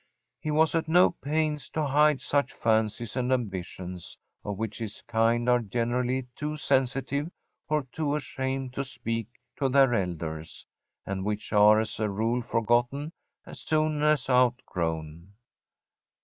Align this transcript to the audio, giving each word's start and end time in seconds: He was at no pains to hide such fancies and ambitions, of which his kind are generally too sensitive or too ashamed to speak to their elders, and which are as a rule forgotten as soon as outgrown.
He 0.39 0.49
was 0.49 0.73
at 0.73 0.87
no 0.87 1.11
pains 1.11 1.69
to 1.69 1.85
hide 1.85 2.21
such 2.21 2.51
fancies 2.53 3.15
and 3.15 3.31
ambitions, 3.31 4.17
of 4.43 4.57
which 4.57 4.79
his 4.79 5.03
kind 5.03 5.47
are 5.47 5.59
generally 5.59 6.25
too 6.35 6.57
sensitive 6.57 7.29
or 7.69 7.83
too 7.91 8.15
ashamed 8.15 8.73
to 8.73 8.83
speak 8.83 9.27
to 9.57 9.69
their 9.69 9.93
elders, 9.93 10.65
and 11.05 11.23
which 11.23 11.53
are 11.53 11.79
as 11.79 11.99
a 11.99 12.09
rule 12.09 12.41
forgotten 12.41 13.11
as 13.45 13.59
soon 13.59 14.01
as 14.01 14.27
outgrown. 14.27 15.33